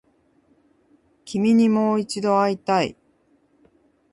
[1.25, 2.97] 君にもう一度会いたい